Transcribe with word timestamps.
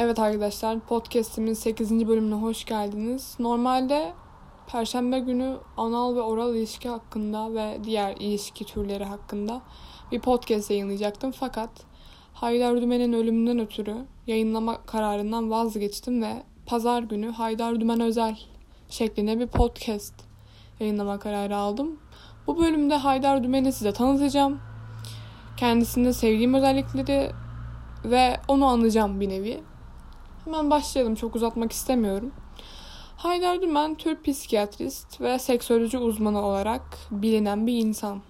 Evet 0.00 0.18
arkadaşlar 0.18 0.80
podcast'imin 0.80 1.52
8. 1.52 2.08
bölümüne 2.08 2.34
hoş 2.34 2.64
geldiniz. 2.64 3.36
Normalde 3.38 4.12
Perşembe 4.66 5.18
günü 5.18 5.56
anal 5.76 6.16
ve 6.16 6.20
oral 6.20 6.54
ilişki 6.54 6.88
hakkında 6.88 7.54
ve 7.54 7.78
diğer 7.84 8.16
ilişki 8.16 8.64
türleri 8.64 9.04
hakkında 9.04 9.60
bir 10.12 10.20
podcast 10.20 10.70
yayınlayacaktım. 10.70 11.30
Fakat 11.30 11.70
Haydar 12.34 12.80
Dümen'in 12.80 13.12
ölümünden 13.12 13.58
ötürü 13.58 13.96
yayınlama 14.26 14.82
kararından 14.86 15.50
vazgeçtim 15.50 16.22
ve 16.22 16.42
pazar 16.66 17.02
günü 17.02 17.30
Haydar 17.30 17.80
Dümen 17.80 18.00
Özel 18.00 18.38
şeklinde 18.88 19.40
bir 19.40 19.46
podcast 19.46 20.14
yayınlama 20.80 21.18
kararı 21.18 21.56
aldım. 21.56 21.98
Bu 22.46 22.58
bölümde 22.58 22.96
Haydar 22.96 23.44
Dümen'i 23.44 23.72
size 23.72 23.92
tanıtacağım. 23.92 24.60
Kendisinde 25.56 26.12
sevdiğim 26.12 26.54
özellikleri 26.54 27.30
ve 28.04 28.40
onu 28.48 28.64
anlayacağım 28.64 29.20
bir 29.20 29.28
nevi. 29.28 29.60
Hemen 30.48 30.70
başlayalım 30.70 31.14
çok 31.14 31.36
uzatmak 31.36 31.72
istemiyorum. 31.72 32.32
Haydar 33.16 33.62
Dümen 33.62 33.94
Türk 33.94 34.24
psikiyatrist 34.24 35.20
ve 35.20 35.38
seksoloji 35.38 35.98
uzmanı 35.98 36.42
olarak 36.46 36.82
bilinen 37.10 37.66
bir 37.66 37.78
insan. 37.78 38.20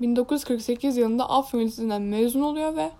1948 0.00 0.96
yılında 0.96 1.30
Afyon 1.30 1.60
Lisesi'nden 1.60 2.02
mezun 2.02 2.40
oluyor 2.40 2.76
ve 2.76 2.90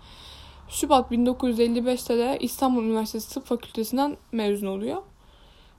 Şubat 0.69 1.11
1955'te 1.11 2.17
de 2.17 2.37
İstanbul 2.41 2.83
Üniversitesi 2.83 3.33
Tıp 3.33 3.45
Fakültesinden 3.45 4.17
mezun 4.31 4.67
oluyor. 4.67 5.01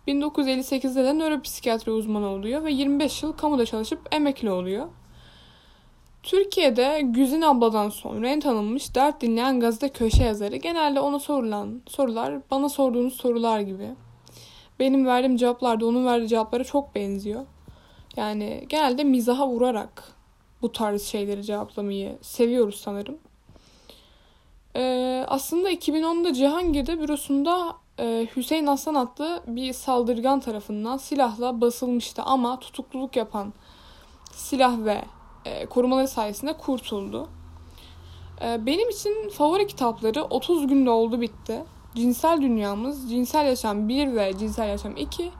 1958'de 0.09 1.05
de 1.05 1.19
nöropsikiyatri 1.19 1.93
uzmanı 1.93 2.27
oluyor 2.27 2.65
ve 2.65 2.73
25 2.73 3.23
yıl 3.23 3.33
kamuda 3.33 3.67
çalışıp 3.67 4.01
emekli 4.13 4.51
oluyor. 4.51 4.87
Türkiye'de 6.23 7.01
Güzin 7.05 7.43
abladan 7.43 7.89
sonra 7.89 8.29
en 8.29 8.41
tanınmış 8.41 8.95
dert 8.95 9.21
dinleyen 9.21 9.61
gazete 9.61 9.89
köşe 9.89 10.25
yazarı. 10.25 10.57
Genelde 10.57 11.01
ona 11.01 11.19
sorulan 11.19 11.83
sorular 11.87 12.41
bana 12.51 12.69
sorduğunuz 12.69 13.15
sorular 13.15 13.61
gibi. 13.61 13.95
Benim 14.81 15.07
verdiğim 15.07 15.37
cevaplar 15.37 15.81
da 15.81 15.87
onun 15.87 16.07
verdiği 16.07 16.29
cevaplara 16.29 16.65
çok 16.65 16.95
benziyor. 16.95 17.47
Yani 18.17 18.65
genelde 18.69 19.05
mizaha 19.05 19.49
vurarak 19.49 20.13
bu 20.63 20.73
tarz 20.73 21.03
şeyleri 21.03 21.45
cevaplamayı 21.45 22.19
seviyoruz 22.23 22.81
sanırım. 22.81 23.19
Ee, 24.77 25.25
aslında 25.29 25.73
2010'da 25.73 26.33
Cihangir'de 26.33 27.01
bürosunda 27.01 27.77
e, 27.99 28.27
Hüseyin 28.37 28.67
Aslan 28.67 28.95
adlı 28.95 29.43
bir 29.47 29.73
saldırgan 29.73 30.41
tarafından 30.41 30.97
silahla 30.97 31.61
basılmıştı 31.61 32.23
ama 32.23 32.61
tutukluluk 32.61 33.17
yapan 33.17 33.53
silah 34.33 34.85
ve 34.85 35.03
e, 35.45 35.67
korumaları 35.67 36.09
sayesinde 36.09 36.53
kurtuldu. 36.53 37.29
E, 38.45 38.67
benim 38.67 38.89
için 38.89 39.29
favori 39.29 39.67
kitapları 39.67 40.25
30 40.25 40.67
günde 40.67 40.91
oldu 40.91 41.21
bitti. 41.21 41.65
Cinsel 41.95 42.41
dünyamız, 42.41 43.11
cinsel 43.11 43.47
yaşam 43.47 43.89
1 43.89 44.15
ve 44.15 44.39
cinsel 44.39 44.69
yaşam 44.69 44.97
2, 44.97 45.31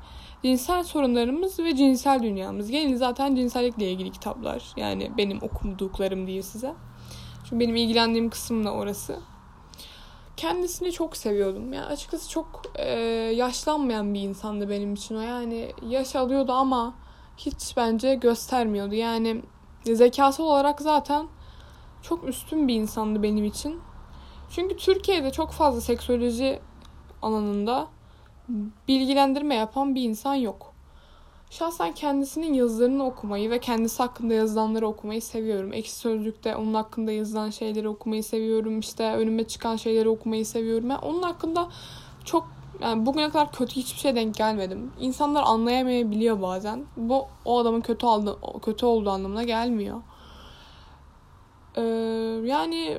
cinsel 0.43 0.85
sorunlarımız 0.85 1.59
ve 1.59 1.77
cinsel 1.77 2.23
dünyamız. 2.23 2.71
Geneli 2.71 2.97
zaten 2.97 3.35
cinsellikle 3.35 3.91
ilgili 3.91 4.13
kitaplar. 4.13 4.73
Yani 4.77 5.13
benim 5.19 5.39
okuduklarım 5.43 6.27
değil 6.27 6.43
size. 6.43 6.75
Çünkü 7.45 7.61
benim 7.61 7.77
ilgilendiğim 7.77 8.31
kısım 8.31 8.65
da 8.65 8.73
orası. 8.73 9.19
Kendisini 10.37 10.93
çok 10.93 11.17
seviyordum. 11.17 11.73
Yani 11.73 11.87
açıkçası 11.87 12.31
çok 12.31 12.63
e, 12.75 12.89
yaşlanmayan 13.35 14.15
bir 14.15 14.21
insandı 14.21 14.71
benim 14.71 14.95
için 14.95 15.17
o. 15.17 15.21
Yani 15.21 15.73
yaş 15.89 16.17
alıyordu 16.17 16.53
ama 16.53 16.95
hiç 17.37 17.77
bence 17.77 18.15
göstermiyordu. 18.15 18.95
Yani 18.95 19.43
zekası 19.85 20.43
olarak 20.43 20.81
zaten 20.81 21.27
çok 22.03 22.29
üstün 22.29 22.69
bir 22.69 22.75
insandı 22.75 23.23
benim 23.23 23.45
için. 23.45 23.81
Çünkü 24.51 24.77
Türkiye'de 24.77 25.31
çok 25.31 25.51
fazla 25.51 25.81
seksoloji 25.81 26.61
alanında 27.23 27.89
bilgilendirme 28.89 29.55
yapan 29.55 29.95
bir 29.95 30.03
insan 30.03 30.35
yok. 30.35 30.71
Şahsen 31.51 31.93
kendisinin 31.93 32.55
yazılarını 32.55 33.07
okumayı 33.07 33.51
ve 33.51 33.59
kendisi 33.59 34.03
hakkında 34.03 34.35
yazılanları 34.35 34.89
okumayı 34.89 35.23
seviyorum. 35.23 35.73
Ekşi 35.73 35.93
Sözlük'te 35.93 36.57
onun 36.57 36.75
hakkında 36.75 37.13
yazılan 37.13 37.51
şeyleri 37.51 37.89
okumayı 37.89 38.25
seviyorum. 38.25 38.79
İşte 38.79 39.13
önüme 39.13 39.45
çıkan 39.45 39.77
şeyleri 39.77 40.09
okumayı 40.09 40.47
seviyorum. 40.47 40.91
Yani 40.91 41.01
onun 41.01 41.23
hakkında 41.23 41.69
çok 42.25 42.49
yani 42.83 43.07
bugüne 43.07 43.29
kadar 43.31 43.53
kötü 43.53 43.77
hiçbir 43.77 43.99
şey 44.01 44.15
denk 44.15 44.35
gelmedim. 44.35 44.93
İnsanlar 45.01 45.43
anlayamayabiliyor 45.43 46.43
bazen. 46.43 46.85
Bu 46.97 47.27
o 47.45 47.59
adamın 47.59 47.81
kötü 47.81 48.07
aldı, 48.07 48.39
kötü 48.63 48.87
olduğu 48.87 49.11
anlamına 49.11 49.45
gelmiyor. 49.45 50.03
Ee, 51.77 51.83
yani 52.45 52.99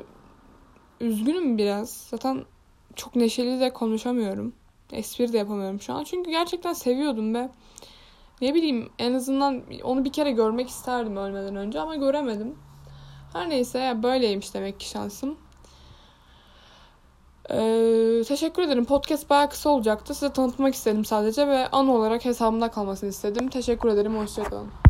üzgünüm 1.00 1.58
biraz. 1.58 1.90
Zaten 1.90 2.46
çok 2.96 3.16
neşeli 3.16 3.60
de 3.60 3.74
konuşamıyorum. 3.74 4.54
Espri 4.92 5.34
de 5.34 5.38
yapamıyorum 5.38 5.82
şu 5.82 5.94
an. 5.94 6.04
Çünkü 6.04 6.32
gerçekten 6.32 6.74
seviyordum 6.74 7.34
ve 7.34 7.50
ne 8.42 8.54
bileyim 8.54 8.90
en 9.00 9.14
azından 9.14 9.64
onu 9.84 10.06
bir 10.06 10.12
kere 10.12 10.32
görmek 10.32 10.70
isterdim 10.70 11.18
ölmeden 11.18 11.56
önce 11.56 11.80
ama 11.80 11.96
göremedim. 11.96 12.56
Her 13.34 13.50
neyse 13.50 13.80
ya 13.80 14.04
böyleymiş 14.04 14.54
demek 14.54 14.80
ki 14.80 14.90
şansım. 14.90 15.38
Ee, 17.54 18.24
teşekkür 18.28 18.64
ederim. 18.64 18.86
Podcast 18.86 19.30
bayağı 19.30 19.50
kısa 19.50 19.70
olacaktı. 19.70 20.14
Size 20.14 20.34
tanıtmak 20.34 20.74
istedim 20.74 21.06
sadece 21.06 21.48
ve 21.48 21.68
an 21.68 21.88
olarak 21.88 22.26
hesabımda 22.26 22.72
kalmasını 22.72 23.10
istedim. 23.10 23.50
Teşekkür 23.50 23.90
ederim. 23.90 24.18
Hoşçakalın. 24.18 24.82